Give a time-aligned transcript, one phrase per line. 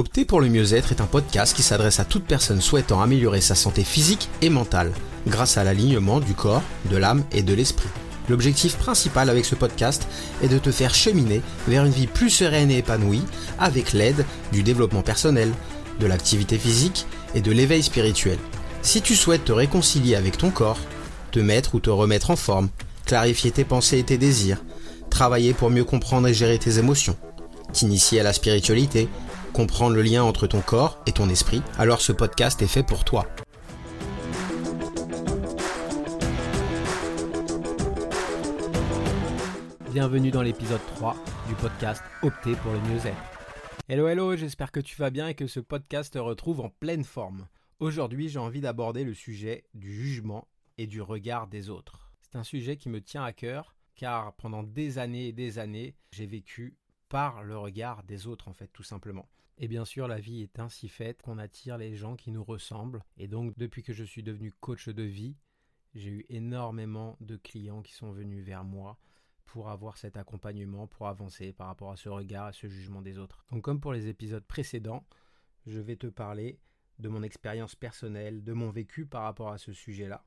[0.00, 3.54] Opter pour le mieux-être est un podcast qui s'adresse à toute personne souhaitant améliorer sa
[3.54, 4.92] santé physique et mentale
[5.26, 7.90] grâce à l'alignement du corps, de l'âme et de l'esprit.
[8.30, 10.08] L'objectif principal avec ce podcast
[10.42, 13.20] est de te faire cheminer vers une vie plus sereine et épanouie
[13.58, 15.52] avec l'aide du développement personnel,
[15.98, 17.04] de l'activité physique
[17.34, 18.38] et de l'éveil spirituel.
[18.80, 20.80] Si tu souhaites te réconcilier avec ton corps,
[21.30, 22.70] te mettre ou te remettre en forme,
[23.04, 24.64] clarifier tes pensées et tes désirs,
[25.10, 27.18] travailler pour mieux comprendre et gérer tes émotions,
[27.74, 29.06] t'initier à la spiritualité,
[29.52, 33.04] comprendre le lien entre ton corps et ton esprit, alors ce podcast est fait pour
[33.04, 33.26] toi.
[39.92, 41.16] Bienvenue dans l'épisode 3
[41.48, 43.16] du podcast Opter pour le mieux-être.
[43.88, 47.04] Hello hello, j'espère que tu vas bien et que ce podcast te retrouve en pleine
[47.04, 47.48] forme.
[47.80, 50.46] Aujourd'hui j'ai envie d'aborder le sujet du jugement
[50.78, 52.12] et du regard des autres.
[52.22, 55.96] C'est un sujet qui me tient à cœur car pendant des années et des années
[56.12, 56.76] j'ai vécu
[57.08, 59.26] par le regard des autres en fait tout simplement.
[59.62, 63.04] Et bien sûr, la vie est ainsi faite qu'on attire les gens qui nous ressemblent.
[63.18, 65.36] Et donc, depuis que je suis devenu coach de vie,
[65.94, 68.98] j'ai eu énormément de clients qui sont venus vers moi
[69.44, 73.18] pour avoir cet accompagnement, pour avancer par rapport à ce regard, à ce jugement des
[73.18, 73.44] autres.
[73.50, 75.04] Donc, comme pour les épisodes précédents,
[75.66, 76.58] je vais te parler
[76.98, 80.24] de mon expérience personnelle, de mon vécu par rapport à ce sujet-là.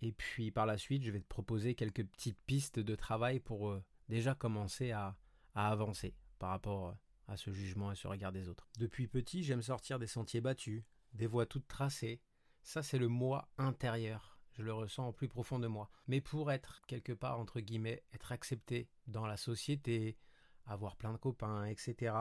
[0.00, 3.70] Et puis par la suite, je vais te proposer quelques petites pistes de travail pour
[3.70, 5.16] euh, déjà commencer à,
[5.54, 6.92] à avancer par rapport euh,
[7.28, 8.68] à ce jugement et ce regard des autres.
[8.78, 10.82] Depuis petit, j'aime sortir des sentiers battus,
[11.14, 12.20] des voies toutes tracées.
[12.62, 14.38] Ça, c'est le moi intérieur.
[14.52, 15.90] Je le ressens au plus profond de moi.
[16.08, 20.18] Mais pour être quelque part, entre guillemets, être accepté dans la société,
[20.66, 22.14] avoir plein de copains, etc.,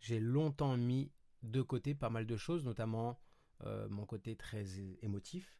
[0.00, 1.10] j'ai longtemps mis
[1.42, 3.20] de côté pas mal de choses, notamment
[3.64, 4.64] euh, mon côté très
[5.02, 5.58] émotif,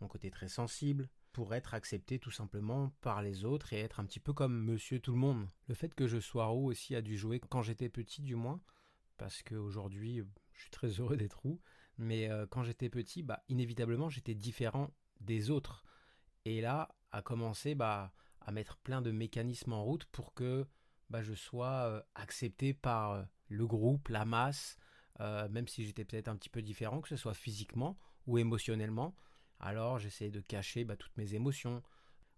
[0.00, 4.04] mon côté très sensible, pour être accepté tout simplement par les autres et être un
[4.04, 5.46] petit peu comme monsieur tout le monde.
[5.68, 8.60] Le fait que je sois roux aussi a dû jouer quand j'étais petit du moins,
[9.16, 11.60] parce qu'aujourd'hui je suis très heureux d'être roux,
[11.98, 14.90] mais euh, quand j'étais petit, bah, inévitablement j'étais différent
[15.20, 15.84] des autres.
[16.44, 20.66] Et là, a commencé bah, à mettre plein de mécanismes en route pour que
[21.10, 24.76] bah, je sois euh, accepté par euh, le groupe, la masse,
[25.50, 29.14] même si j'étais peut-être un petit peu différent, que ce soit physiquement ou émotionnellement.
[29.60, 31.82] Alors j'essayais de cacher bah, toutes mes émotions,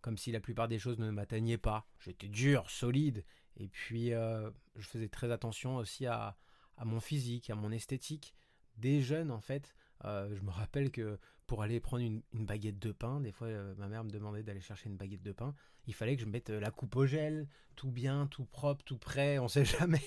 [0.00, 1.86] comme si la plupart des choses ne m'atteignaient pas.
[2.00, 3.24] J'étais dur, solide,
[3.56, 6.36] et puis euh, je faisais très attention aussi à,
[6.84, 8.34] mon physique, à mon esthétique.
[8.76, 9.74] Des jeunes, en fait,
[10.04, 13.74] euh, je me rappelle que pour aller prendre une, baguette de pain, des fois euh,
[13.76, 15.54] ma mère me demandait d'aller chercher une baguette de pain,
[15.86, 19.38] il fallait que je mette la coupe au gel, tout bien, tout propre, tout prêt,
[19.38, 20.02] on sait jamais.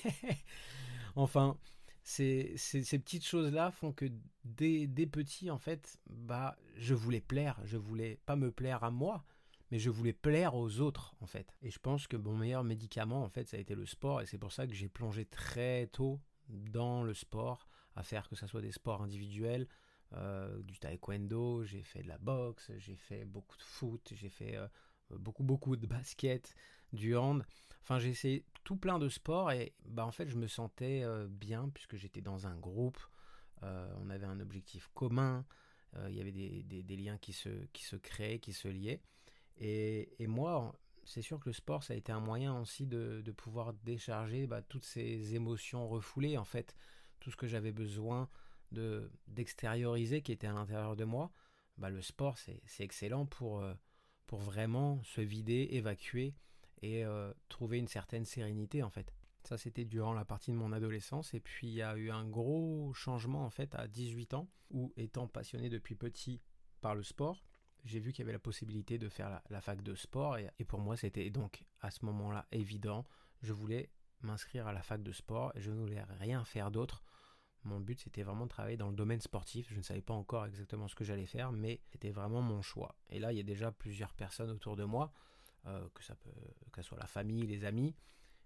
[1.15, 1.57] enfin,
[2.05, 4.05] ces, ces, petites choses-là font que
[4.43, 7.59] dès, dès, petit, en fait, bah, je voulais plaire.
[7.65, 9.25] Je voulais pas me plaire à moi,
[9.71, 11.57] mais je voulais plaire aux autres, en fait.
[11.63, 14.21] Et je pense que mon meilleur médicament, en fait, ça a été le sport.
[14.21, 18.35] Et c'est pour ça que j'ai plongé très tôt dans le sport, à faire que
[18.35, 19.67] ce soit des sports individuels,
[20.13, 24.55] euh, du taekwondo, j'ai fait de la boxe, j'ai fait beaucoup de foot, j'ai fait
[24.55, 24.67] euh,
[25.09, 26.55] beaucoup, beaucoup de basket,
[26.93, 27.43] du hand.
[27.81, 31.27] Enfin, j'ai essayé tout plein de sports et bah, en fait, je me sentais euh,
[31.29, 32.97] bien puisque j'étais dans un groupe.
[33.63, 35.45] Euh, on avait un objectif commun.
[35.95, 39.01] Euh, il y avait des, liens qui se, qui se créaient, qui se liaient.
[39.57, 43.73] Et, moi, c'est sûr que le sport, ça a été un moyen aussi de, pouvoir
[43.73, 46.75] décharger bah, toutes ces émotions refoulées, en fait,
[47.19, 48.27] tout ce que j'avais besoin
[48.71, 51.31] de d'extérioriser qui était à l'intérieur de moi.
[51.77, 53.63] Bah, le sport, c'est excellent pour,
[54.25, 56.33] pour vraiment se vider, évacuer
[56.85, 59.13] et euh, trouver une certaine sérénité en fait.
[59.43, 62.25] Ça c'était durant la partie de mon adolescence et puis il y a eu un
[62.27, 66.41] gros changement en fait à 18 ans où étant passionné depuis petit
[66.81, 67.43] par le sport,
[67.83, 70.79] j'ai vu qu'il y avait la possibilité de faire la, fac de sport et, pour
[70.79, 73.05] moi c'était donc à ce moment-là évident,
[73.41, 73.89] je voulais
[74.21, 77.03] m'inscrire à la fac de sport et je ne voulais rien faire d'autre.
[77.63, 80.45] Mon but c'était vraiment de travailler dans le domaine sportif, je ne savais pas encore
[80.45, 82.95] exactement ce que j'allais faire mais c'était vraiment mon choix.
[83.09, 85.11] Et là il y a déjà plusieurs personnes autour de moi
[85.67, 86.31] euh, que ça peut,
[86.75, 87.95] ce soit la famille, les amis.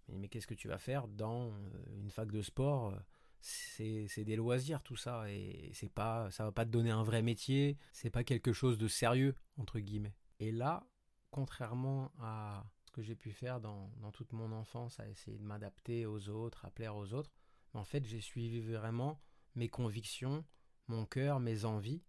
[0.07, 2.98] Mais, qu'est-ce que tu vas faire dans euh, une fac de sport
[3.42, 5.31] c'est des loisirs tout ça.
[5.31, 7.77] Et c'est pas ça va pas te donner un vrai métier.
[7.94, 10.16] C'est pas quelque chose de sérieux entre guillemets.
[10.39, 10.86] Et là
[11.31, 15.44] contrairement à ce que j'ai pu faire dans, dans, toute mon enfance à essayer de
[15.44, 17.31] m'adapter aux autres à plaire aux autres
[17.74, 19.21] en fait j'ai suivi vraiment
[19.56, 20.44] mes convictions
[20.88, 22.01] mon cœur mes envies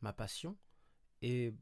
[0.00, 0.56] ma passion.
[1.22, 1.54] Et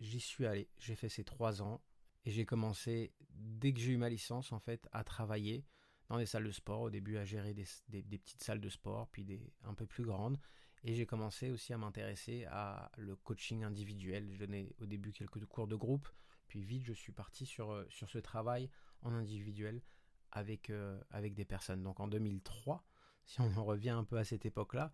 [0.00, 0.68] j'y suis allé.
[0.78, 1.82] J'ai fait ces trois ans
[2.24, 5.64] et j'ai commencé, dès que j'ai eu ma licence, en fait, à travailler
[6.08, 6.82] dans des salles de sport.
[6.82, 10.38] Au début, à gérer des, petites salles de sport, puis des un peu plus grandes.
[10.82, 14.28] Et j'ai commencé aussi à m'intéresser à le coaching individuel.
[14.32, 16.08] Je donnais au début quelques cours de groupe,
[16.46, 18.70] puis vite, je suis parti sur, euh, sur ce travail
[19.02, 19.82] en individuel
[20.32, 21.82] avec, euh, avec des personnes.
[21.82, 22.84] Donc en 2003,
[23.24, 24.92] si on en revient un peu à cette époque-là,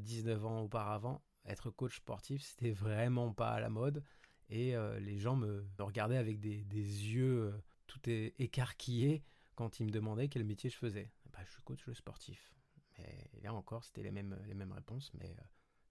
[0.00, 4.02] 19 ans auparavant, être coach sportif, c'était vraiment pas à la mode.
[4.50, 7.54] Et les gens me, regardaient avec des, yeux
[7.86, 9.22] tout écarquillés
[9.54, 11.12] quand ils me demandaient quel métier je faisais.
[11.32, 12.52] Bah, je suis coach sportif.
[12.98, 15.12] Mais là encore, c'était les mêmes, réponses.
[15.14, 15.34] Mais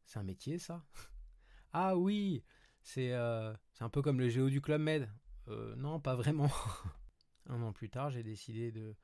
[0.06, 0.86] c'est un métier, ça
[1.72, 2.44] Ah oui,
[2.82, 5.10] c'est un peu comme le géo du Club Med.
[5.78, 6.52] non, pas vraiment.
[7.50, 8.96] un an plus tard, j'ai décidé de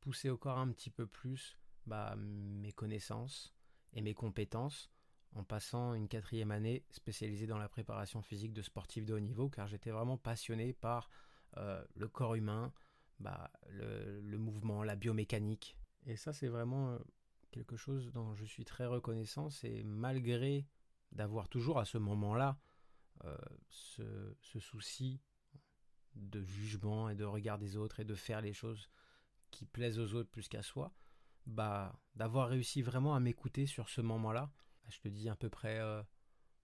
[0.00, 3.54] pousser corps un petit peu plus bah, mes connaissances
[3.92, 4.90] et mes compétences
[5.34, 9.48] en passant une quatrième année spécialisée dans la préparation physique de sportifs de haut niveau,
[9.48, 11.08] car j'étais vraiment passionné par
[11.56, 12.72] euh, le corps humain,
[13.18, 15.76] bah, le, mouvement, la biomécanique.
[16.06, 16.98] Et ça, c'est vraiment euh,
[17.50, 19.48] quelque chose dont je suis très reconnaissant.
[19.48, 20.66] C'est malgré
[21.12, 22.58] d'avoir toujours à ce moment-là
[23.24, 23.36] euh,
[23.68, 25.20] ce, ce, souci
[26.14, 28.90] de jugement et de regard des autres et de faire les choses
[29.50, 30.92] qui plaisent aux autres plus qu'à soi,
[31.46, 34.50] bah d'avoir réussi vraiment à m'écouter sur ce moment-là.
[34.88, 35.80] Je te dis à peu près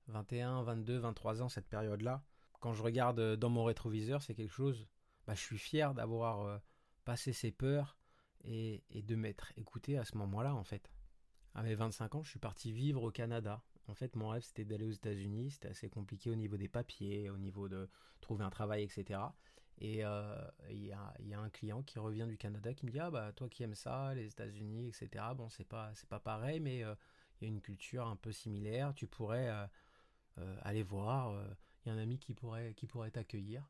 [0.08, 2.22] 21, 22, 23 ans cette période-là.
[2.60, 4.88] Quand je regarde euh, dans mon rétroviseur, c'est quelque chose.
[5.26, 6.58] Bah, je suis fier d'avoir euh,
[7.04, 7.98] passé ces peurs
[8.44, 10.90] et, de m'être écouté à ce moment-là en fait.
[11.54, 13.62] À mes 25 ans, je suis parti vivre au Canada.
[13.86, 15.52] En fait, mon rêve, c'était d'aller aux États-Unis.
[15.52, 17.88] C'était assez compliqué au niveau des papiers, au niveau de
[18.20, 19.20] trouver un travail, etc.
[19.78, 20.36] Et euh,
[20.70, 23.48] il y, a, un client qui revient du Canada qui me dit Ah, bah, toi
[23.48, 25.24] qui aimes ça, les États-Unis, etc.
[25.36, 26.84] Bon, c'est pas, pas pareil, mais
[27.40, 28.94] il y a une culture un peu similaire.
[28.94, 31.34] Tu pourrais euh, aller voir.
[31.84, 33.68] Il y a un ami qui pourrait, qui pourrait t'accueillir.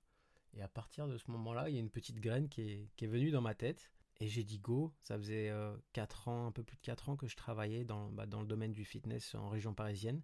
[0.55, 3.05] Et à partir de ce moment-là, il y a une petite graine qui est, qui
[3.05, 3.91] est venue dans ma tête.
[4.21, 5.53] Et j'ai dit go, ça faisait
[5.93, 8.41] 4 euh, ans, un peu plus de 4 ans que je travaillais dans, bah, dans
[8.41, 10.23] le domaine du fitness en région parisienne.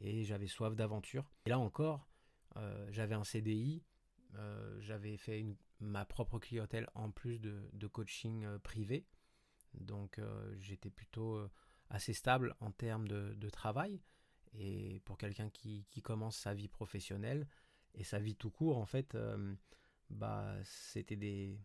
[0.00, 1.30] Et j'avais soif d'aventure.
[1.46, 2.08] Et là encore,
[2.56, 3.84] euh, j'avais un CDI,
[4.34, 5.44] euh, j'avais fait
[5.78, 9.06] ma propre clientèle en plus de, coaching privé.
[9.74, 10.20] Donc
[10.58, 11.40] j'étais plutôt
[11.92, 14.00] assez stable en termes de, travail.
[14.54, 17.46] Et pour quelqu'un qui, commence sa vie professionnelle
[17.94, 19.16] et sa vie tout court, en fait,
[20.10, 21.58] bah, c'était des,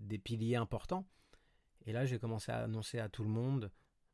[0.00, 1.06] des piliers importants.
[1.86, 3.70] Et là, j'ai commencé à annoncer à tout le monde,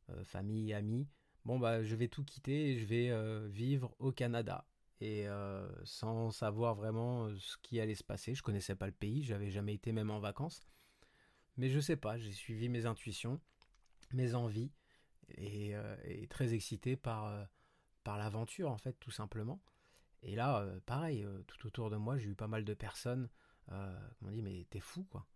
[0.09, 1.07] euh, famille, amis,
[1.43, 4.65] bon, bah, je vais tout quitter et je vais euh, vivre au Canada.
[5.01, 9.23] Et euh, sans savoir vraiment ce qui allait se passer, je connaissais pas le pays,
[9.23, 10.65] j'avais jamais été même en vacances.
[11.57, 13.41] Mais je sais pas, j'ai suivi mes intuitions,
[14.13, 14.71] mes envies,
[15.29, 15.73] et,
[16.05, 17.47] et très excité par,
[18.03, 19.61] par l'aventure, en fait, tout simplement.
[20.21, 23.29] Et là, pareil, tout autour de moi, j'ai eu pas mal de personnes
[23.67, 25.27] qui m'ont dit, mais t'es fou, quoi.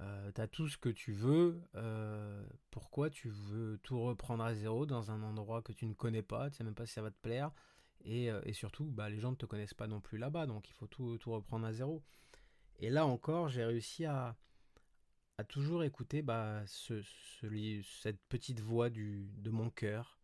[0.00, 1.60] Euh, t'as tout ce que tu veux.
[1.74, 6.22] Euh, pourquoi tu veux tout reprendre à zéro dans un endroit que tu ne connais
[6.22, 7.50] pas Tu sais même pas si ça va te plaire.
[8.04, 10.74] Et, euh, surtout, bah, les gens ne te connaissent pas non plus là-bas, donc il
[10.74, 12.02] faut tout, reprendre à zéro.
[12.78, 14.36] Et là encore, j'ai réussi à,
[15.44, 17.02] toujours écouter bah, ce,
[17.82, 20.18] cette petite voix du, de mon cœur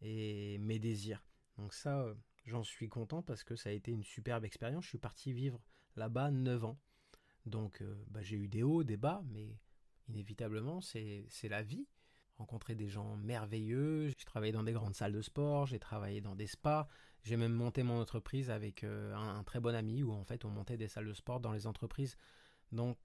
[0.00, 1.24] et mes désirs.
[1.58, 2.06] Donc ça,
[2.46, 4.84] j'en suis content parce que ça a été une superbe expérience.
[4.84, 5.60] Je suis parti vivre
[5.96, 6.78] là-bas 9 ans.
[7.46, 9.58] Donc euh, bah, j'ai eu des hauts, des bas, mais
[10.08, 11.86] inévitablement c'est la vie.
[12.36, 16.34] Rencontrer des gens merveilleux, j'ai travaillé dans des grandes salles de sport, j'ai travaillé dans
[16.34, 16.88] des spas,
[17.22, 20.50] j'ai même monté mon entreprise avec euh, un, très bon ami où en fait on
[20.50, 22.16] montait des salles de sport dans les entreprises.
[22.72, 22.98] Donc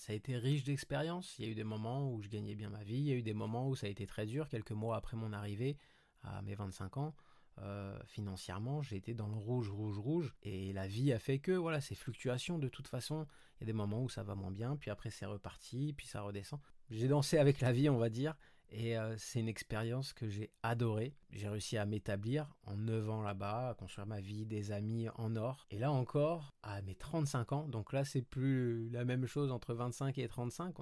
[0.00, 1.38] ça a été riche d'expériences.
[1.38, 3.16] Il y a eu des moments où je gagnais bien ma vie, il y a
[3.16, 5.76] eu des moments où ça a été très dur, quelques mois après mon arrivée
[6.22, 7.14] à mes 25 ans.
[7.58, 10.34] Euh, financièrement, j'ai été dans le rouge, rouge, rouge.
[10.42, 13.26] Et la vie a fait que, voilà, ces fluctuations, de toute façon,
[13.56, 16.06] il y a des moments où ça va moins bien, puis après c'est reparti, puis
[16.06, 16.60] ça redescend.
[16.88, 18.34] J'ai dansé avec la vie, on va dire,
[18.72, 21.14] et euh, c'est une expérience que j'ai adorée.
[21.30, 25.34] J'ai réussi à m'établir en 9 ans là-bas, à construire ma vie, des amis en
[25.36, 25.66] or.
[25.70, 29.74] Et là encore, à mes 35 ans, donc là c'est plus la même chose entre
[29.74, 30.76] 25 et 35.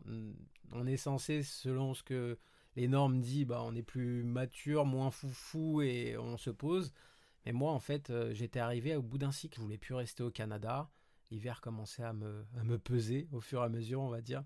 [0.73, 2.39] On est censé, selon ce que
[2.77, 6.93] les normes disent, bah, on est plus mature, moins foufou et on se pose.
[7.47, 9.57] Mais moi, en fait, euh, j'étais arrivé au bout d'un cycle.
[9.57, 10.91] Je voulais plus rester au Canada.
[11.31, 14.45] L'hiver commençait à me, à me peser au fur et à mesure, on va dire.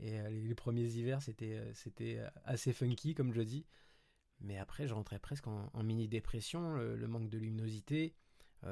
[0.00, 3.66] Et euh, les, premiers hivers, c'était, euh, c'était assez funky, comme je dis.
[4.40, 8.14] Mais après, je rentrais presque en, mini-dépression, le, manque de luminosité,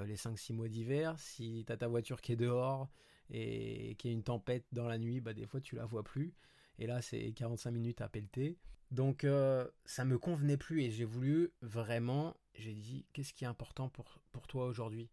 [0.06, 1.18] les 5-6 mois d'hiver.
[1.18, 2.88] Si tu as ta voiture qui est dehors
[3.28, 6.04] et qu'il y a une tempête dans la nuit, bah, des fois, tu la vois
[6.04, 6.32] plus.
[6.78, 8.56] Et là, c'est 45 minutes à pelleter.
[8.90, 12.36] Donc, euh, ça me convenait plus et j'ai voulu vraiment.
[12.54, 15.10] J'ai dit, qu'est-ce qui est important pour, pour toi aujourd'hui?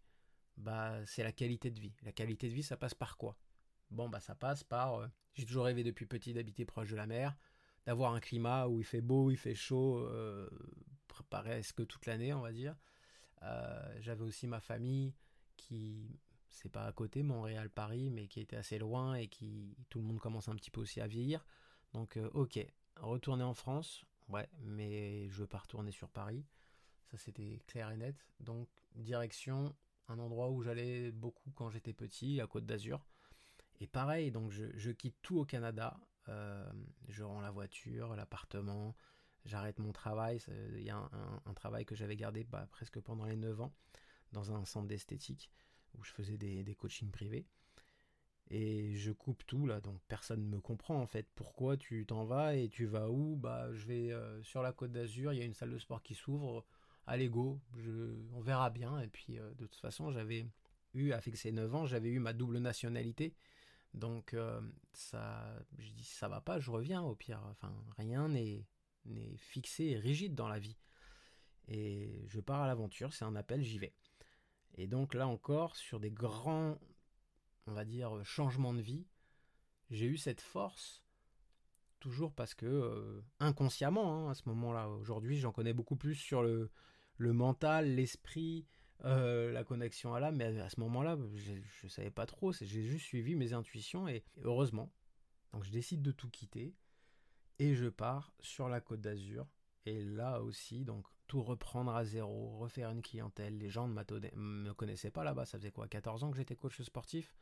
[0.57, 1.93] Bah, c'est la qualité de vie.
[2.03, 3.37] La qualité de vie, ça passe par quoi?
[3.91, 4.95] Bon, bah, ça passe par.
[4.95, 7.35] Euh, j'ai toujours rêvé depuis petit d'habiter proche de la mer,
[7.85, 10.49] d'avoir un climat où il fait beau, il fait chaud, euh,
[11.07, 12.75] presque toute l'année, on va dire.
[13.43, 15.13] Euh, j'avais aussi ma famille
[15.57, 20.05] qui c'est pas à côté, Montréal-Paris, mais qui était assez loin et qui tout le
[20.05, 21.45] monde commence un petit peu aussi à vieillir.
[21.91, 22.59] Donc, euh, ok,
[22.95, 26.45] retourner en France, Ouais, mais je veux pas retourner sur Paris.
[27.11, 28.15] Ça, c'était clair et net.
[28.39, 29.75] Donc, direction
[30.07, 33.05] un endroit où j'allais beaucoup quand j'étais petit, à Côte d'Azur.
[33.81, 35.99] Et pareil, donc je, quitte tout au Canada.
[36.29, 36.69] Euh,
[37.07, 38.95] je rends la voiture, l'appartement,
[39.45, 40.39] j'arrête mon travail.
[40.73, 41.09] Il y a
[41.45, 43.73] un, travail que j'avais gardé bah, presque pendant les 9 ans
[44.31, 45.51] dans un centre d'esthétique
[45.97, 47.45] où je faisais des, coachings privés.
[48.51, 51.27] Et je coupe tout là, donc personne ne me comprend en fait.
[51.33, 53.35] Pourquoi tu t'en vas et tu vas où?
[53.35, 56.03] Bah je vais euh, sur la côte d'Azur, il y a une salle de sport
[56.03, 56.63] qui s'ouvre.
[57.07, 57.59] Allez go,
[58.33, 58.99] on verra bien.
[58.99, 60.45] Et puis euh, de toute façon, j'avais
[60.93, 63.33] eu, avec ces 9 ans, j'avais eu ma double nationalité.
[63.95, 64.61] Donc euh,
[64.93, 65.45] ça,
[65.77, 67.41] je dis ça va pas, je reviens au pire.
[67.49, 68.67] Enfin, rien n'est
[69.37, 70.77] fixé et rigide dans la vie.
[71.67, 73.95] Et je pars à l'aventure, c'est un appel, j'y vais.
[74.75, 76.77] Et donc là encore, sur des grands,
[77.67, 79.07] on va dire, changements de vie,
[79.89, 81.01] j'ai eu cette force,
[81.99, 86.43] toujours parce que, euh, inconsciemment, hein, à ce moment-là, aujourd'hui j'en connais beaucoup plus sur
[86.43, 86.69] le,
[87.17, 88.67] le mental, l'esprit,
[89.03, 92.83] euh, la connexion à l'âme, mais à ce moment-là, je ne savais pas trop, j'ai
[92.83, 94.91] juste suivi mes intuitions et heureusement.
[95.51, 96.73] Donc je décide de tout quitter
[97.59, 99.47] et je pars sur la côte d'Azur.
[99.85, 103.57] Et là aussi, donc tout reprendre à zéro, refaire une clientèle.
[103.57, 106.81] Les gens ne me connaissaient pas là-bas, ça faisait quoi 14 ans que j'étais coach
[106.81, 107.35] sportif,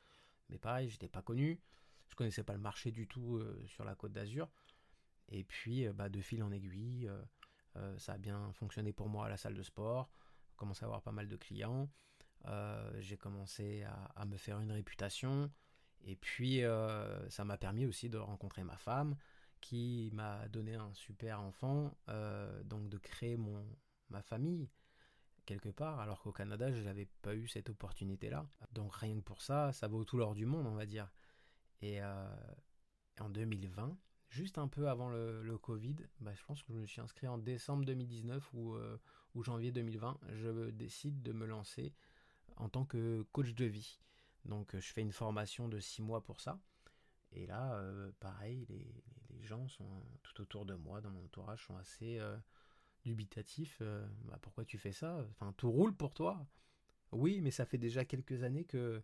[0.49, 1.61] mais pareil, j'étais pas connu,
[2.09, 4.49] je connaissais pas le marché du tout euh, sur la côte d'Azur.
[5.29, 7.09] Et puis, euh, bah, de fil en aiguille,
[7.97, 10.11] ça a bien fonctionné pour moi à la salle de sport
[10.55, 11.89] commencé à avoir pas mal de clients.
[12.45, 15.51] Euh, j'ai commencé à, me faire une réputation.
[16.05, 19.15] Et puis, euh, ça m'a permis aussi de rencontrer ma femme,
[19.61, 23.65] qui m'a donné un super enfant, euh, donc de créer mon,
[24.09, 24.69] ma famille
[25.45, 28.45] quelque part, alors qu'au Canada, je n'avais pas eu cette opportunité-là.
[28.71, 31.11] Donc rien que pour ça, ça vaut tout l'or du monde, on va dire.
[31.81, 33.97] Et en 2020,
[34.33, 37.37] juste un peu avant le, Covid, bah, je pense que je me suis inscrit en
[37.37, 38.97] décembre 2019 ou, euh,
[39.35, 41.93] ou janvier 2020, je décide de me lancer
[42.57, 43.99] en tant que coach de vie.
[44.45, 46.59] Donc je fais une formation de six mois pour ça.
[47.31, 48.85] Et là, euh, pareil, les,
[49.41, 52.37] gens sont tout autour de moi, dans mon entourage, sont assez euh,
[53.03, 53.81] dubitatifs.
[54.23, 55.27] Bah, pourquoi tu fais ça?
[55.31, 56.47] Enfin, tout roule pour toi?
[57.11, 59.03] Oui, mais ça fait déjà quelques années que,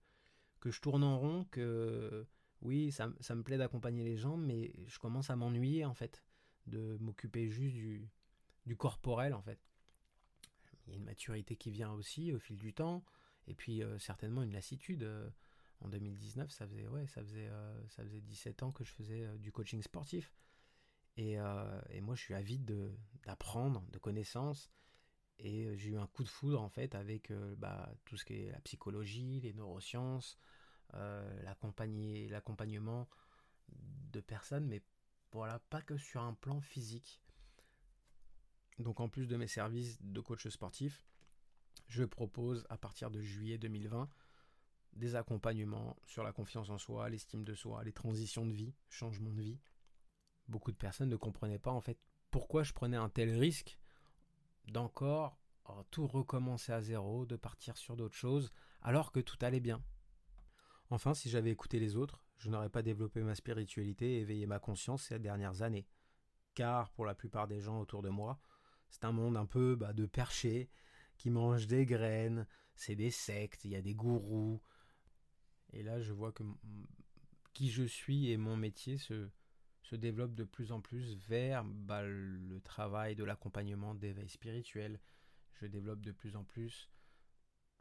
[0.62, 2.26] que je tourne en rond, que
[2.62, 6.24] oui, ça, me plaît d'accompagner les gens, mais je commence à m'ennuyer en fait,
[6.68, 8.10] de m'occuper juste du,
[8.78, 9.60] corporel en fait.
[10.86, 13.04] Il y a une maturité qui vient aussi au fil du temps,
[13.48, 15.04] et puis euh, certainement une lassitude.
[15.04, 15.30] Euh,
[15.82, 19.26] en 2019, ça faisait, ouais, ça, faisait, euh, ça faisait 17 ans que je faisais
[19.38, 20.34] du coaching sportif.
[21.16, 21.38] Et,
[22.02, 22.66] moi, je suis avide
[23.24, 24.70] d'apprendre, de, connaissances.
[25.38, 28.52] Et j'ai eu un coup de foudre en fait avec bah, tout ce qui est
[28.52, 30.38] la psychologie, les neurosciences,
[30.94, 33.08] l'accompagnement
[34.12, 34.82] de personnes, mais
[35.32, 37.22] voilà, pas que sur un plan physique.
[38.80, 41.06] Donc en plus de mes services de coach sportif,
[41.88, 44.10] je propose à partir de juillet 2020
[44.94, 49.32] des accompagnements sur la confiance en soi, l'estime de soi, les transitions de vie, changement
[49.32, 49.60] de vie.
[50.48, 52.00] Beaucoup de personnes ne comprenaient pas en fait
[52.32, 53.80] pourquoi je prenais un tel risque
[54.66, 55.38] d'encore
[55.92, 59.84] tout recommencer à zéro, de partir sur d'autres choses, alors que tout allait bien.
[60.92, 64.60] Enfin, si j'avais écouté les autres, je n'aurais pas développé ma spiritualité et éveillé ma
[64.60, 65.88] conscience ces dernières années.
[66.56, 68.40] Car pour la plupart des gens autour de moi,
[68.90, 70.70] c'est un monde un peu bah, de perchés
[71.18, 74.62] qui mangent des graines, c'est des sectes, il y a des gourous.
[75.74, 76.44] Et là, je vois que
[77.54, 79.30] qui je suis et mon métier se,
[79.84, 85.00] se développent de plus en plus vers bah, le travail de l'accompagnement d'éveil spirituel.
[85.54, 86.90] Je développe de plus en plus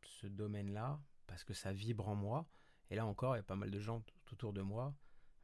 [0.03, 2.49] ce domaine-là parce que ça vibre en moi
[2.91, 4.03] et là encore, il y a pas mal de gens
[4.33, 4.95] autour de moi,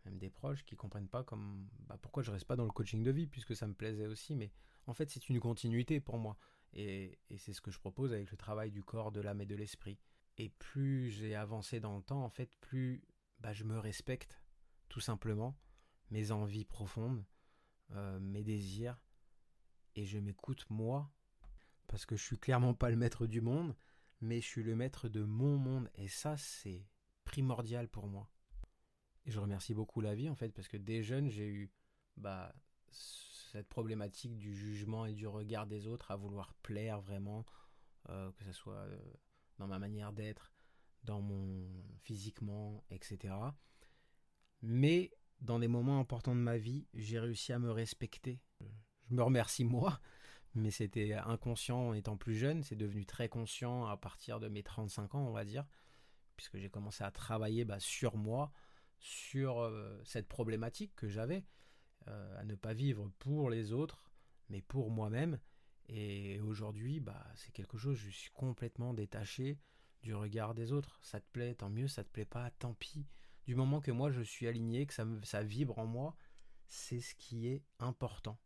[0.05, 3.03] même des proches, qui comprennent pas comme bah, pourquoi je reste pas dans le coaching
[3.03, 4.35] de vie, puisque ça me plaisait aussi.
[4.35, 4.51] Mais
[4.87, 6.37] en fait, c'est une continuité pour moi.
[6.73, 9.55] Et, c'est ce que je propose avec le travail du corps, de l'âme et de
[9.55, 9.99] l'esprit.
[10.39, 13.03] Et plus j'ai avancé dans le temps, en fait, plus
[13.41, 14.43] bah, je me respecte,
[14.89, 15.57] tout simplement,
[16.11, 17.25] mes envies profondes,
[17.93, 18.99] euh, mes désirs,
[19.95, 21.13] et je m'écoute moi,
[21.87, 23.77] parce que je suis clairement pas le maître du monde,
[24.21, 25.89] mais je suis le maître de mon monde.
[25.95, 26.85] Et ça, c'est
[27.25, 28.31] primordial pour moi.
[29.27, 31.73] Et je remercie beaucoup la vie en fait parce que dès jeune j'ai eu
[32.17, 32.55] bah,
[32.91, 37.45] cette problématique du jugement et du regard des autres à vouloir plaire vraiment,
[38.09, 38.99] euh, que ce soit euh,
[39.59, 40.53] dans ma manière d'être,
[41.05, 41.67] dans mon
[42.03, 43.35] physiquement, etc.
[44.63, 48.41] Mais dans des moments importants de ma vie, j'ai réussi à me respecter.
[49.09, 50.01] Je me remercie moi,
[50.55, 54.63] mais c'était inconscient en étant plus jeune, c'est devenu très conscient à partir de mes
[54.63, 55.65] 35 ans, on va dire
[56.37, 58.53] puisque j'ai commencé à travailler bah, sur moi,
[58.99, 61.45] sur euh, cette problématique que j'avais,
[62.09, 64.11] euh, à ne pas vivre pour les autres,
[64.49, 65.39] mais pour moi-même.
[65.89, 69.59] Et aujourd'hui, bah, c'est quelque chose, je suis complètement détaché
[70.03, 70.99] du regard des autres.
[71.03, 73.07] Ça te plaît, tant mieux, ça te plaît pas, tant pis.
[73.47, 76.17] Du moment que moi je suis aligné, que ça, vibre en moi,
[76.67, 78.41] c'est ce qui est important.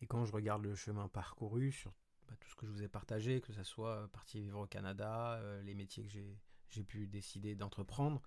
[0.00, 1.92] Et quand je regarde le chemin parcouru sur
[2.28, 5.34] bah, tout ce que je vous ai partagé, que ce soit partir vivre au Canada,
[5.34, 6.38] euh, les métiers que j'ai
[6.78, 8.22] pu décider d'entreprendre,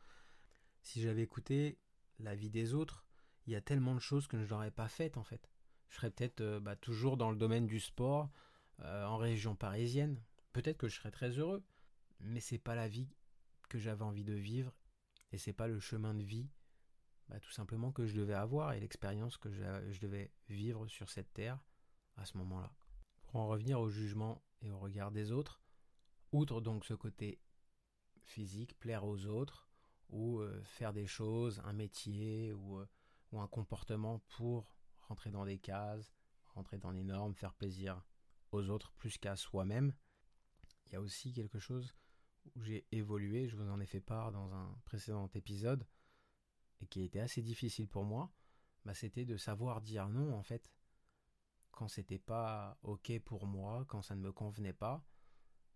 [0.82, 1.80] si j'avais écouté
[2.20, 3.06] la vie des autres,
[3.48, 5.50] il y a tellement de choses que je n'aurais pas faites en fait.
[5.90, 8.30] Je serais peut-être euh, bah, toujours dans le domaine du sport,
[8.82, 10.22] euh, en région parisienne.
[10.52, 11.64] Peut-être que je serais très heureux,
[12.20, 13.10] mais c'est pas la vie
[13.70, 14.76] que j'avais envie de vivre
[15.32, 16.50] et c'est pas le chemin de vie
[17.30, 21.34] bah, tout simplement que je devais avoir et l'expérience que je devais vivre sur cette
[21.34, 21.60] terre
[22.18, 22.72] à ce moment-là.
[23.24, 25.62] Pour en revenir au jugement et au regard des autres,
[26.32, 27.40] outre donc ce côté
[28.24, 29.68] physique, plaire aux autres,
[30.10, 32.88] ou euh, faire des choses, un métier ou, euh,
[33.32, 36.14] ou un comportement pour rentrer dans des cases,
[36.54, 38.04] rentrer dans les normes, faire plaisir
[38.52, 39.94] aux autres plus qu'à soi-même.
[40.86, 41.96] Il y a aussi quelque chose
[42.56, 45.88] où j'ai évolué, je vous en ai fait part dans un précédent épisode,
[46.82, 48.32] et qui était assez difficile pour moi,
[48.86, 50.72] bah c'était de savoir dire non en fait.
[51.72, 55.04] Quand c'était pas ok pour moi, quand ça ne me convenait pas,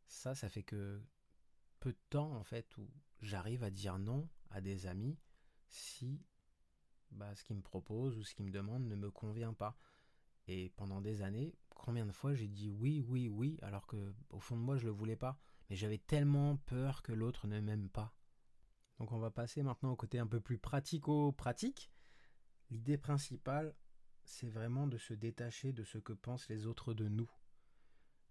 [0.06, 1.02] ça, ça fait que
[1.80, 2.88] peu de temps en fait où
[3.22, 5.18] j'arrive à dire non à des amis
[5.70, 6.22] si
[7.12, 9.78] bah, ce qu'ils me proposent ou ce qu'ils me demandent ne me convient pas.
[10.48, 14.40] Et pendant des années, combien de fois j'ai dit oui, oui, oui, alors que au
[14.40, 17.90] fond de moi je le voulais pas, mais j'avais tellement peur que l'autre ne m'aime
[17.90, 18.14] pas.
[19.00, 21.92] Donc on va passer maintenant au côté un peu plus pratico-pratique.
[22.70, 23.76] L'idée principale,
[24.24, 27.30] c'est vraiment de se détacher de ce que pensent les autres de nous.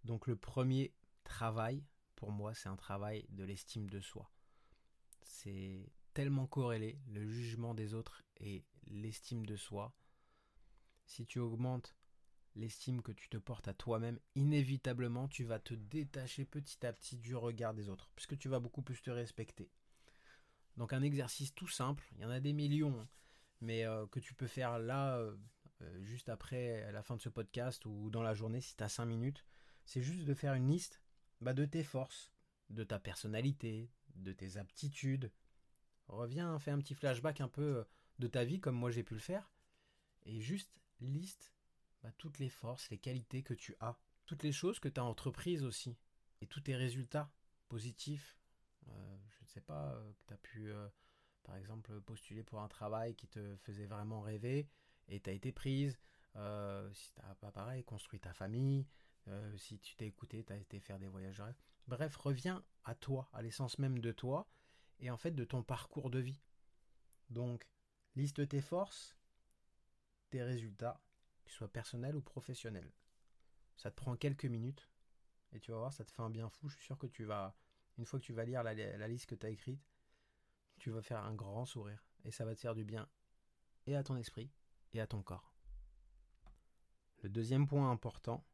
[0.05, 1.85] Donc le premier travail,
[2.16, 4.30] pour moi, c'est un travail de l'estime de soi.
[5.23, 9.95] C'est tellement corrélé, le jugement des autres et l'estime de soi.
[11.04, 11.95] Si tu augmentes
[12.54, 17.19] l'estime que tu te portes à toi-même, inévitablement, tu vas te détacher petit à petit
[17.19, 19.71] du regard des autres, puisque tu vas beaucoup plus te respecter.
[20.76, 23.06] Donc un exercice tout simple, il y en a des millions,
[23.60, 25.36] mais euh, que tu peux faire là, euh,
[25.82, 28.88] euh, juste après la fin de ce podcast ou dans la journée si tu as
[28.88, 29.45] 5 minutes,
[29.84, 31.02] c'est juste de faire une liste
[31.40, 32.30] bah, de tes forces,
[32.70, 35.30] de ta personnalité, de tes aptitudes.
[36.08, 37.84] Reviens, fais un petit flashback un peu euh,
[38.18, 39.52] de ta vie comme moi j'ai pu le faire.
[40.25, 41.52] Et juste liste
[42.02, 43.99] bah, toutes les forces, les qualités que tu as.
[44.25, 45.96] Toutes les choses que tu as entreprises aussi.
[46.40, 47.30] Et tous tes résultats
[47.68, 48.38] positifs.
[48.88, 50.72] Euh, je ne sais pas, euh, que tu as pu,
[51.42, 54.68] par exemple, postuler pour un travail qui te faisait vraiment rêver
[55.08, 55.99] et tu as été prise.
[56.92, 58.86] si tu pas pareil, construit ta famille,
[59.28, 61.43] euh, si tu t'es écouté, tu as été faire des voyages
[61.89, 64.49] Bref, reviens à toi, à l'essence même de toi
[65.00, 66.41] et en fait de ton parcours de vie.
[67.30, 67.69] Donc,
[68.15, 69.17] liste tes forces,
[70.30, 71.00] tes résultats,
[71.45, 72.93] qu'ils soient personnels ou professionnels.
[73.76, 74.89] Ça te prend quelques minutes
[75.52, 76.69] et tu vas voir, ça te fait un bien fou.
[76.69, 77.56] Je suis sûr que tu vas,
[77.99, 79.80] une fois que tu vas lire la, la liste que tu as écrite,
[80.78, 83.08] tu vas faire un grand sourire et ça va te faire du bien
[83.86, 84.50] et à ton esprit
[84.93, 85.54] et à ton corps.
[87.23, 88.45] Le deuxième point important,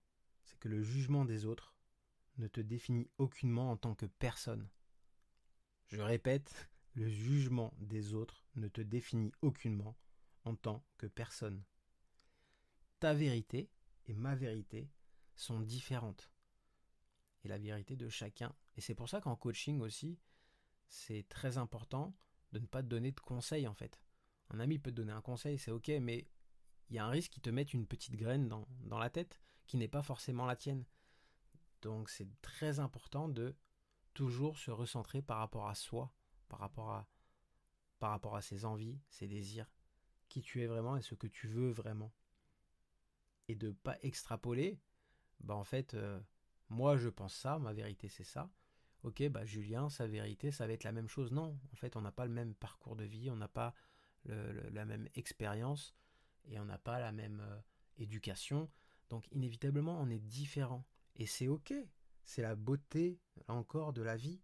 [0.45, 1.75] c'est que le jugement des autres
[2.39, 4.69] ne te définit aucunement en tant que personne.
[5.89, 9.97] Je répète, le jugement des autres ne te définit aucunement
[10.45, 11.63] en tant que personne.
[13.01, 13.71] Ta vérité
[14.07, 14.91] et ma vérité
[15.35, 16.31] sont différentes.
[17.45, 18.55] Et la vérité de chacun.
[18.77, 20.19] Et c'est pour ça qu'en coaching aussi,
[20.89, 22.15] c'est très important
[22.53, 24.01] de ne pas te donner de conseils en fait.
[24.51, 26.29] Un ami peut te donner un conseil, c'est ok, mais
[26.93, 29.79] il y a un risque qu'ils te mettent une petite graine dans, la tête qui
[29.79, 30.85] n'est pas forcément la tienne.
[31.81, 33.57] Donc c'est très important de
[34.13, 36.13] toujours se recentrer par rapport à soi,
[36.51, 37.09] par rapport à,
[37.99, 39.73] par rapport à ses envies, ses désirs,
[40.29, 42.13] qui tu es vraiment et ce que tu veux vraiment.
[43.49, 44.79] Et de pas extrapoler,
[45.41, 46.21] bah en fait, euh,
[46.69, 48.51] moi je pense ça, ma vérité c'est ça.
[49.03, 51.33] Ok, bah Julien, sa vérité, ça va être la même chose.
[51.33, 53.75] Non, en fait, on n'a pas le même parcours de vie, on n'a pas
[54.27, 55.97] la même expérience,
[56.49, 57.61] et on n'a pas la même euh,
[57.99, 58.71] éducation.
[59.11, 60.85] Donc inévitablement, on est différent.
[61.17, 61.75] Et c'est ok.
[62.25, 64.41] C'est la beauté, encore, de la vie.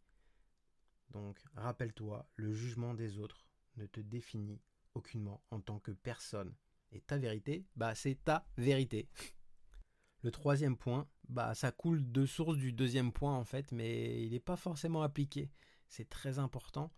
[1.11, 4.61] Donc rappelle-toi, le jugement des autres ne te définit
[4.95, 6.55] aucunement en tant que personne.
[6.93, 9.09] Et ta vérité, bah c'est ta vérité.
[10.23, 14.33] Le troisième point, bah ça coule de source du deuxième point en fait, mais il
[14.33, 15.51] n'est pas forcément appliqué.
[15.89, 16.93] C'est très important.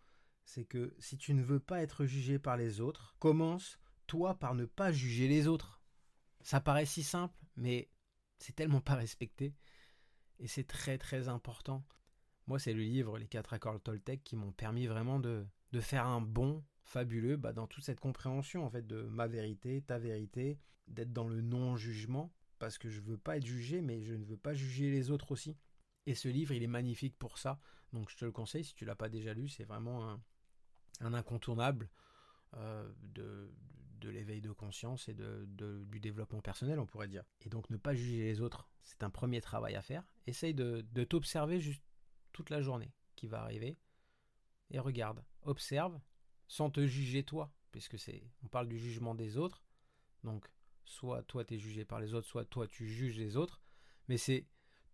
[0.45, 3.79] C'est que si tu ne veux pas être jugé par les autres, commence
[4.11, 5.81] toi par ne pas juger les autres.
[6.41, 7.89] Ça paraît si simple, mais
[8.39, 9.55] c'est tellement pas respecté.
[10.41, 11.87] Et c'est très très important.
[12.49, 16.07] Moi, c'est le livre Les quatre accords Toltec qui m'ont permis vraiment de, de faire
[16.07, 20.59] un bond fabuleux bah, dans toute cette compréhension en fait de ma vérité, ta vérité,
[20.89, 22.35] d'être dans le non-jugement.
[22.59, 25.31] parce que je veux pas être jugé, mais je ne veux pas juger les autres
[25.31, 25.57] aussi.
[26.07, 27.61] Et ce livre, il est magnifique pour ça.
[27.93, 29.49] Donc je te le conseille si tu l'as pas déjà lu.
[29.49, 30.11] C'est vraiment
[31.01, 31.89] un, incontournable
[32.55, 33.55] euh, de,
[34.01, 35.47] de l'éveil de conscience et de,
[35.85, 37.25] du développement personnel, on pourrait dire.
[37.43, 40.05] Et donc ne pas juger les autres, c'est un premier travail à faire.
[40.27, 41.85] Essaye de, de t'observer juste
[42.33, 43.77] toute la journée qui va arriver.
[44.71, 46.01] Et regarde, observe
[46.49, 49.63] sans te juger toi, puisque c'est on parle du jugement des autres.
[50.25, 50.51] Donc
[50.85, 53.61] soit toi tu es jugé par les autres, soit toi tu juges les autres.
[54.09, 54.47] Mais c'est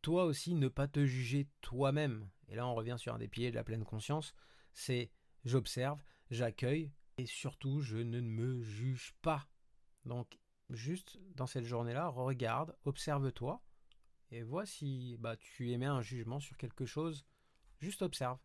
[0.02, 2.28] toi aussi ne pas te juger toi-même.
[2.48, 4.34] Et là, on revient sur un des piliers de la pleine conscience,
[4.72, 5.10] c'est
[5.44, 9.48] j'observe, j'accueille, et surtout, je ne me juge pas.
[10.04, 10.38] Donc,
[10.70, 13.62] juste dans cette journée-là, regarde, observe-toi,
[14.30, 17.24] et vois si bah, tu émets un jugement sur quelque chose.
[17.78, 18.38] Juste observe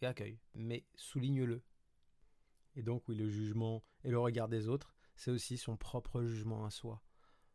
[0.00, 1.62] et accueille, mais souligne-le.
[2.74, 6.64] Et donc, oui, le jugement et le regard des autres, c'est aussi son propre jugement
[6.64, 7.02] à soi.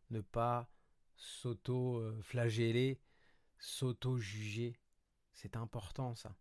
[0.09, 0.69] Ne pas
[1.15, 2.99] s'auto-flageller
[3.59, 4.75] s'auto-juger.
[5.33, 6.35] C'est important ça.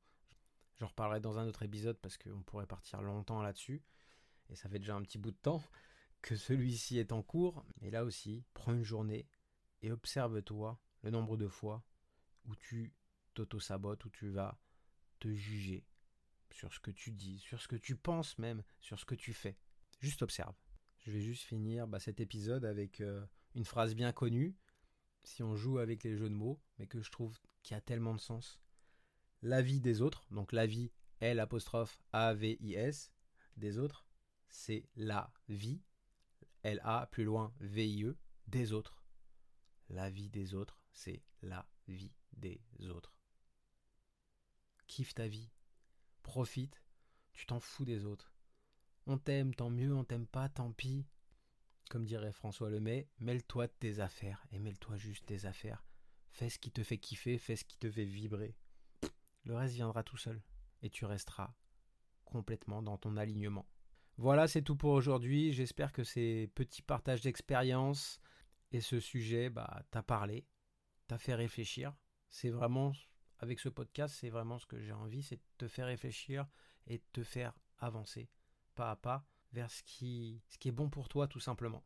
[0.78, 3.82] J'en reparlerai dans un autre épisode parce qu'on pourrait partir longtemps là-dessus.
[4.50, 5.62] Et ça fait déjà un petit bout de temps
[6.22, 7.64] que celui-ci est en cours.
[7.80, 9.26] Mais là aussi, prends une journée
[9.80, 11.84] et observe-toi le nombre de fois
[12.44, 12.92] où tu
[13.34, 14.60] t'auto-sabotes, où tu vas
[15.20, 15.86] te juger
[16.50, 19.32] sur ce que tu dis, sur ce que tu penses même, sur ce que tu
[19.32, 19.56] fais.
[20.00, 20.54] Juste observe.
[20.98, 24.56] Je vais juste finir bah, cet épisode avec euh, une phrase bien connue
[25.22, 28.14] si on joue avec les jeux de mots, mais que je trouve qui a tellement
[28.14, 28.60] de sens.
[29.42, 33.12] La vie des autres, donc la vie L apostrophe A V I S
[33.56, 34.06] des autres,
[34.50, 35.80] c'est la vie
[36.62, 39.02] L A plus loin V I E des autres.
[39.88, 43.14] La vie des autres, c'est la vie des autres.
[44.86, 45.50] Kiffe ta vie,
[46.22, 46.82] profite,
[47.32, 48.34] tu t'en fous des autres.
[49.06, 51.06] On t'aime, tant mieux, on t'aime pas, tant pis.
[51.88, 55.84] Comme dirait François Lemay, mêle-toi de tes affaires et mêle-toi juste tes affaires.
[56.28, 58.56] Fais ce qui te fait kiffer, fais ce qui te fait vibrer.
[59.44, 60.42] Le reste viendra tout seul
[60.82, 61.54] et tu resteras
[62.24, 63.66] complètement dans ton alignement.
[64.20, 65.50] Voilà, c'est tout pour aujourd'hui.
[65.54, 68.20] J'espère que ces petits partages d'expérience
[68.70, 70.44] et ce sujet bah, t'a parlé,
[71.06, 71.94] t'a fait réfléchir.
[72.28, 72.92] C'est vraiment,
[73.38, 76.46] avec ce podcast, c'est vraiment ce que j'ai envie, c'est de te faire réfléchir
[76.86, 78.28] et de te faire avancer
[78.74, 81.82] pas à pas vers ce qui, ce qui est bon pour toi tout simplement.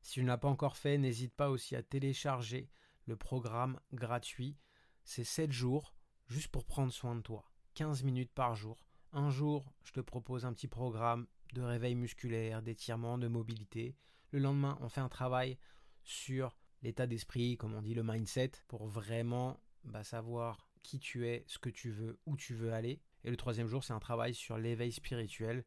[0.00, 2.70] Si tu ne l'as pas encore fait, n'hésite pas aussi à télécharger
[3.04, 4.56] le programme gratuit.
[5.04, 5.94] C'est 7 jours
[6.26, 7.52] juste pour prendre soin de toi.
[7.74, 8.86] 15 minutes par jour.
[9.16, 13.96] Un jour, je te propose un petit programme de réveil musculaire, d'étirement, de mobilité.
[14.30, 15.56] Le lendemain, on fait un travail
[16.02, 21.44] sur l'état d'esprit, comme on dit, le mindset, pour vraiment bah, savoir qui tu es,
[21.46, 23.00] ce que tu veux, où tu veux aller.
[23.24, 25.64] Et le troisième jour, c'est un travail sur l'éveil spirituel,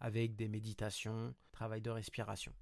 [0.00, 2.52] avec des méditations, travail de respiration.